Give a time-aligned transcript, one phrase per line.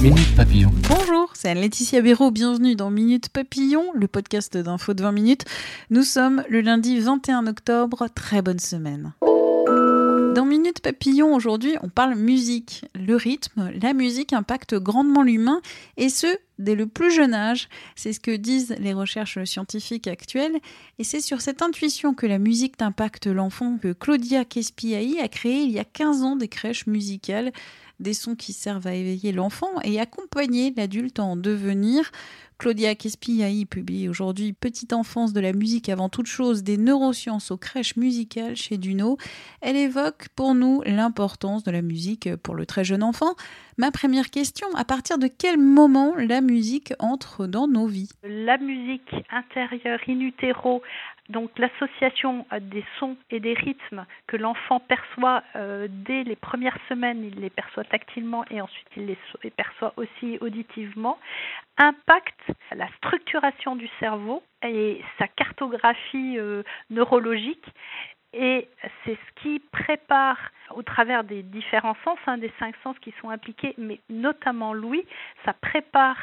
[0.00, 0.70] Minute Papillon.
[0.88, 2.30] Bonjour, c'est Anne-Laetitia Béraud.
[2.30, 5.44] Bienvenue dans Minute Papillon, le podcast d'info de 20 minutes.
[5.90, 8.06] Nous sommes le lundi 21 octobre.
[8.14, 9.12] Très bonne semaine.
[9.20, 12.84] Dans Minute Papillon, aujourd'hui, on parle musique.
[12.94, 15.60] Le rythme, la musique impacte grandement l'humain,
[15.96, 16.28] et ce,
[16.60, 17.68] dès le plus jeune âge.
[17.96, 20.58] C'est ce que disent les recherches scientifiques actuelles.
[21.00, 25.62] Et c'est sur cette intuition que la musique impacte l'enfant que Claudia Kespiaï a créé
[25.62, 27.50] il y a 15 ans des crèches musicales
[28.00, 32.10] des sons qui servent à éveiller l'enfant et accompagner l'adulte en devenir.
[32.58, 37.56] Claudia Kespiaï publie aujourd'hui Petite enfance de la musique avant toute chose des neurosciences aux
[37.56, 39.16] crèches musicales chez Duno.
[39.60, 43.36] Elle évoque pour nous l'importance de la musique pour le très jeune enfant.
[43.76, 48.10] Ma première question, à partir de quel moment la musique entre dans nos vies?
[48.24, 50.82] La musique intérieure in utero
[51.28, 56.78] donc l'association euh, des sons et des rythmes que l'enfant perçoit euh, dès les premières
[56.88, 61.18] semaines, il les perçoit tactilement et ensuite il les perçoit aussi auditivement,
[61.76, 62.40] impacte
[62.74, 67.66] la structuration du cerveau et sa cartographie euh, neurologique.
[68.34, 68.68] Et
[69.04, 70.38] c'est ce qui prépare,
[70.74, 75.06] au travers des différents sens, hein, des cinq sens qui sont impliqués, mais notamment l'ouïe,
[75.46, 76.18] ça prépare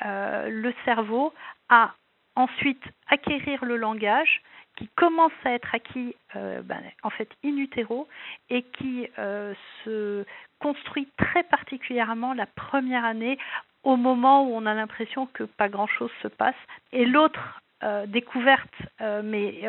[0.00, 1.34] le cerveau
[1.68, 1.94] à
[2.38, 4.42] ensuite acquérir le langage
[4.76, 8.06] qui commence à être acquis euh, ben, en fait in utero
[8.48, 9.52] et qui euh,
[9.84, 10.24] se
[10.60, 13.38] construit très particulièrement la première année
[13.82, 16.54] au moment où on a l'impression que pas grand chose se passe.
[16.92, 18.74] Et l'autre euh, découverte
[19.24, 19.62] mais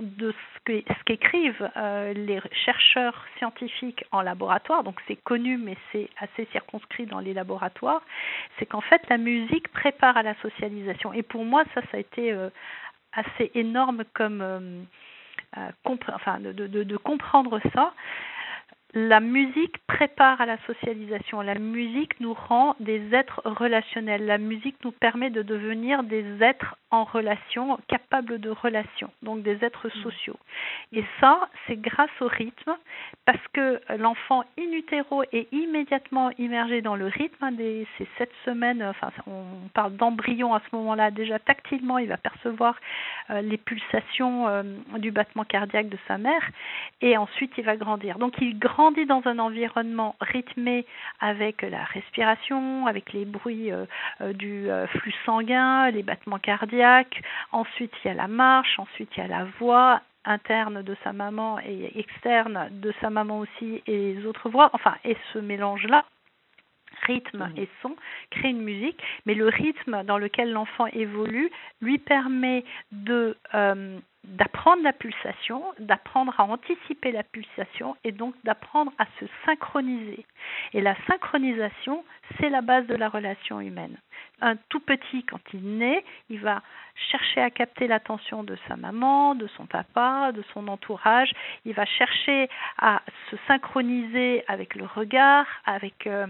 [0.00, 0.32] de
[0.66, 1.70] ce qu'écrivent
[2.14, 8.02] les chercheurs scientifiques en laboratoire, donc c'est connu mais c'est assez circonscrit dans les laboratoires,
[8.58, 11.12] c'est qu'en fait la musique prépare à la socialisation.
[11.12, 12.34] Et pour moi ça, a été
[13.12, 14.80] assez énorme comme euh,
[15.56, 17.92] euh, enfin de, comprendre ça
[18.94, 21.42] la musique prépare à la socialisation.
[21.42, 24.24] La musique nous rend des êtres relationnels.
[24.24, 29.62] La musique nous permet de devenir des êtres en relation, capables de relation, donc des
[29.62, 30.02] êtres mm.
[30.02, 30.38] sociaux.
[30.92, 32.74] Et ça, c'est grâce au rythme,
[33.26, 38.82] parce que l'enfant in utero est immédiatement immergé dans le rythme des ces sept semaines.
[38.82, 41.10] Enfin, on parle d'embryon à ce moment-là.
[41.10, 42.76] Déjà tactilement, il va percevoir
[43.30, 44.62] euh, les pulsations euh,
[44.96, 46.50] du battement cardiaque de sa mère,
[47.02, 48.18] et ensuite il va grandir.
[48.18, 50.86] Donc il grandit dans un environnement rythmé
[51.20, 53.84] avec la respiration, avec les bruits euh,
[54.32, 54.68] du
[54.98, 56.77] flux sanguin, les battements cardiaques.
[57.52, 61.12] Ensuite, il y a la marche, ensuite il y a la voix interne de sa
[61.12, 64.70] maman et externe de sa maman aussi et les autres voix.
[64.72, 66.04] Enfin, et ce mélange-là
[67.06, 67.96] rythme et son
[68.30, 71.50] crée une musique, mais le rythme dans lequel l'enfant évolue
[71.80, 73.36] lui permet de
[74.28, 80.26] d'apprendre la pulsation, d'apprendre à anticiper la pulsation et donc d'apprendre à se synchroniser.
[80.74, 82.04] Et la synchronisation,
[82.38, 83.96] c'est la base de la relation humaine.
[84.40, 86.62] Un tout petit, quand il naît, il va
[87.10, 91.32] chercher à capter l'attention de sa maman, de son papa, de son entourage.
[91.64, 96.26] Il va chercher à se synchroniser avec le regard, avec euh,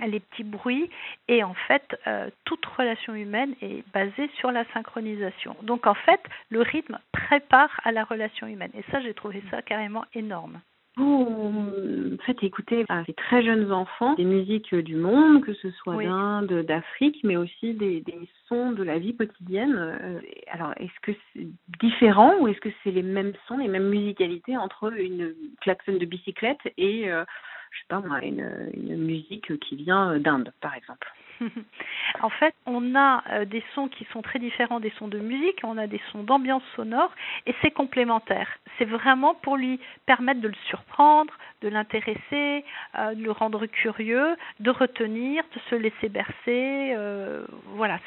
[0.00, 0.90] les petits bruits.
[1.28, 5.56] Et en fait, euh, toute relation humaine est basée sur la synchronisation.
[5.62, 6.20] Donc en fait,
[6.50, 8.72] le rythme prépare à la relation humaine.
[8.74, 10.60] Et ça, j'ai trouvé ça carrément énorme.
[10.96, 16.02] Vous faites écouter à ces très jeunes enfants des musiques du monde, que ce soit
[16.02, 19.74] d'Inde, d'Afrique, mais aussi des, des, sons de la vie quotidienne.
[19.74, 21.48] Euh, alors, est-ce que c'est
[21.80, 26.04] différent ou est-ce que c'est les mêmes sons, les mêmes musicalités entre une klaxon de
[26.04, 27.24] bicyclette et euh,
[27.72, 31.08] je sais pas moi, une, une musique qui vient d'Inde, par exemple.
[32.22, 35.60] en fait, on a euh, des sons qui sont très différents des sons de musique,
[35.64, 37.12] on a des sons d'ambiance sonore
[37.46, 38.48] et c'est complémentaire.
[38.78, 42.64] C'est vraiment pour lui permettre de le surprendre, de l'intéresser,
[42.98, 46.94] euh, de le rendre curieux, de retenir, de se laisser bercer.
[46.96, 47.44] Euh,
[47.76, 47.98] voilà,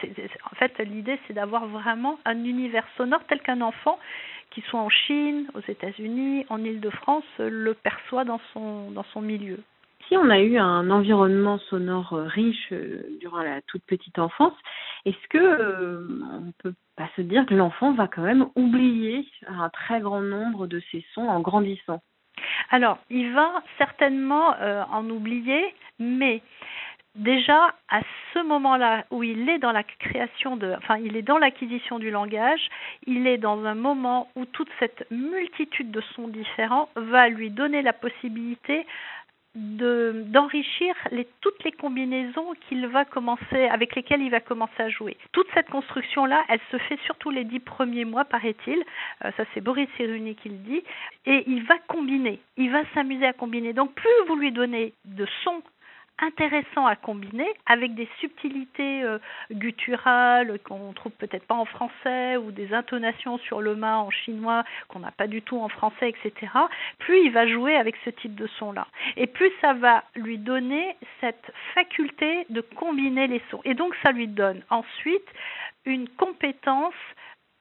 [0.52, 4.00] en fait, l'idée c'est d'avoir vraiment un univers sonore tel qu'un enfant
[4.52, 9.60] qui soit en Chine, aux États-Unis, en Île-de-France, le perçoit dans son, dans son milieu.
[10.08, 14.54] Si on a eu un environnement sonore riche euh, durant la toute petite enfance,
[15.06, 19.70] est-ce que euh, on peut pas se dire que l'enfant va quand même oublier un
[19.70, 22.02] très grand nombre de ces sons en grandissant?
[22.70, 24.56] Alors, il va certainement
[24.92, 26.42] en oublier, mais
[27.16, 28.02] déjà à
[28.34, 32.12] ce moment-là où il est dans la création de enfin il est dans l'acquisition du
[32.12, 32.70] langage,
[33.08, 37.82] il est dans un moment où toute cette multitude de sons différents va lui donner
[37.82, 38.86] la possibilité
[39.56, 40.96] de d'enrichir
[41.42, 45.18] toutes les combinaisons qu'il va commencer avec lesquelles il va commencer à jouer.
[45.32, 48.84] Toute cette construction là, elle se fait surtout les dix premiers mois, paraît-il.
[49.24, 50.84] Euh, ça c'est Boris Cyrulnik qui le dit.
[51.26, 53.74] Et il va combiner, il va s'amuser à combiner.
[53.74, 55.64] Donc plus vous lui donnez de sons
[56.20, 59.20] intéressant à combiner avec des subtilités euh,
[59.52, 64.64] gutturales qu'on trouve peut-être pas en français ou des intonations sur le mât en chinois
[64.88, 66.52] qu'on n'a pas du tout en français, etc.
[67.00, 68.88] Plus il va jouer avec ce type de son-là.
[69.18, 73.62] Et plus ça va lui donner cette faculté de combiner les sons.
[73.66, 75.28] Et donc ça lui donne ensuite
[75.86, 76.94] une compétence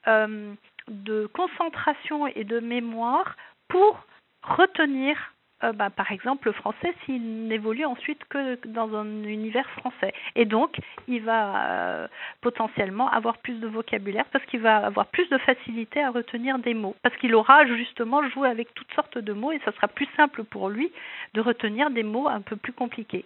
[0.07, 0.55] euh,
[0.89, 3.37] de concentration et de mémoire
[3.69, 4.05] pour
[4.43, 5.34] retenir
[5.65, 10.13] euh, bah, par exemple, le français s'il n'évolue ensuite que dans un univers français.
[10.37, 10.77] Et donc,
[11.09, 12.09] il va euh,
[12.41, 16.75] potentiellement avoir plus de vocabulaire parce qu'il va avoir plus de facilité à retenir des
[16.75, 16.95] mots.
[17.03, 20.45] Parce qu'il aura justement joué avec toutes sortes de mots et ça sera plus simple
[20.45, 20.93] pour lui
[21.35, 23.25] de retenir des mots un peu plus compliqués.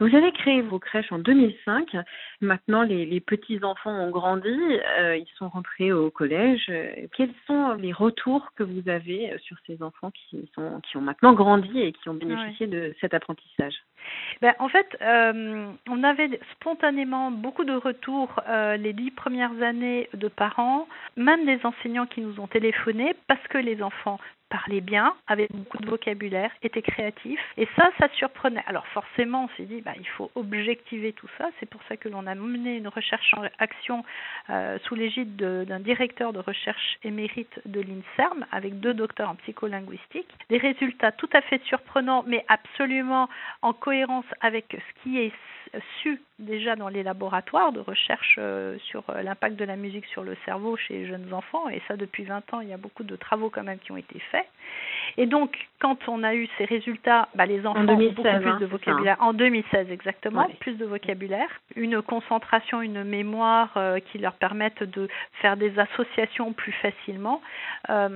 [0.00, 1.96] Vous avez créé vos crèches en 2005.
[2.40, 4.48] Maintenant, les, petits-enfants ont grandi,
[4.98, 6.70] euh, ils sont rentrés au collège.
[7.16, 11.32] Quels sont les retours que vous avez sur ces enfants qui, sont, qui ont maintenant
[11.32, 13.74] grandi et qui ont bénéficié de cet apprentissage?
[14.40, 20.08] Ben, en fait, euh, on avait spontanément beaucoup de retours euh, les dix premières années
[20.14, 20.86] de parents,
[21.16, 24.18] même des enseignants qui nous ont téléphoné parce que les enfants
[24.48, 27.40] parlait bien, avait beaucoup de vocabulaire, était créatif.
[27.56, 28.62] Et ça, ça surprenait.
[28.66, 31.50] Alors forcément, on s'est dit, bah, il faut objectiver tout ça.
[31.58, 34.04] C'est pour ça que l'on a mené une recherche en action
[34.50, 40.32] euh, sous l'égide d'un directeur de recherche émérite de l'INSERM avec deux docteurs en psycholinguistique.
[40.50, 43.28] Des résultats tout à fait surprenants, mais absolument
[43.62, 45.32] en cohérence avec ce qui est
[46.02, 50.24] su déjà dans les laboratoires de recherche euh, sur euh, l'impact de la musique sur
[50.24, 53.04] le cerveau chez les jeunes enfants, et ça depuis 20 ans, il y a beaucoup
[53.04, 54.46] de travaux quand même qui ont été faits.
[55.16, 58.58] Et donc, quand on a eu ces résultats, bah, les enfants ont beaucoup plus hein,
[58.58, 59.16] de vocabulaire.
[59.20, 65.08] En 2016, exactement, plus de vocabulaire, une concentration, une mémoire euh, qui leur permettent de
[65.42, 67.42] faire des associations plus facilement,
[67.90, 68.08] euh,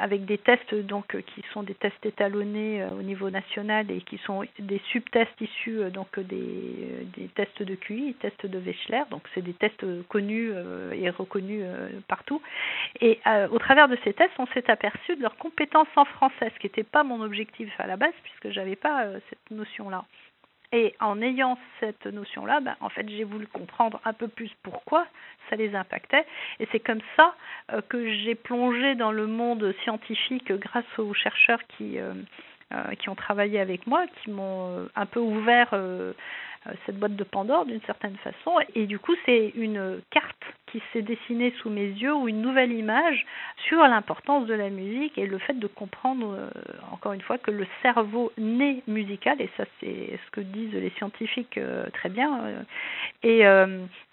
[0.00, 4.18] avec des tests donc qui sont des tests étalonnés euh, au niveau national et qui
[4.18, 9.02] sont des subtests issus donc des, des tests de QI, tests de Wechsler.
[9.10, 10.52] Donc, c'est des tests connus
[10.92, 11.64] et reconnus
[12.06, 12.40] partout.
[13.00, 13.18] Et
[13.50, 16.66] au travers de ces tests, on s'est aperçu de leurs compétences en français ce qui
[16.66, 20.04] n'était pas mon objectif à la base, puisque j'avais pas euh, cette notion-là.
[20.72, 25.06] Et en ayant cette notion-là, ben, en fait, j'ai voulu comprendre un peu plus pourquoi
[25.48, 26.26] ça les impactait.
[26.60, 27.34] Et c'est comme ça
[27.72, 32.12] euh, que j'ai plongé dans le monde scientifique grâce aux chercheurs qui, euh,
[32.98, 35.74] qui ont travaillé avec moi, qui m'ont un peu ouvert
[36.66, 38.56] euh, cette boîte de Pandore d'une certaine façon.
[38.74, 40.36] Et du coup, c'est une carte
[40.66, 43.24] qui s'est dessinée sous mes yeux ou une nouvelle image
[43.68, 46.50] sur l'importance de la musique et le fait de comprendre, euh,
[46.92, 50.90] encore une fois, que le cerveau naît musical, et ça c'est ce que disent les
[50.98, 52.40] scientifiques euh, très bien,
[53.22, 53.44] et,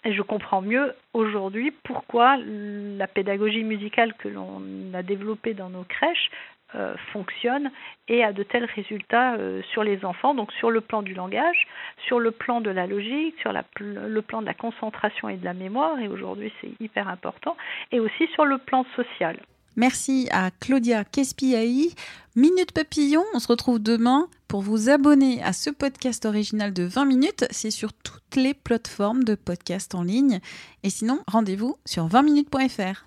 [0.08, 4.62] je comprends mieux aujourd'hui pourquoi la pédagogie musicale que l'on
[4.94, 6.30] a développée dans nos crèches
[6.74, 7.70] euh, fonctionne
[8.08, 11.66] et a de tels résultats euh, sur les enfants, donc sur le plan du langage,
[12.06, 15.54] sur le plan de la logique, sur le plan de la concentration et de la
[15.54, 17.56] mémoire, et aujourd'hui c'est hyper important,
[17.92, 19.38] et aussi sur le plan social.
[19.76, 21.94] Merci à Claudia Kespiaï.
[22.34, 27.04] Minute Papillon, on se retrouve demain pour vous abonner à ce podcast original de 20
[27.04, 27.44] minutes.
[27.50, 30.40] C'est sur toutes les plateformes de podcast en ligne.
[30.82, 33.06] Et sinon, rendez-vous sur 20minutes.fr.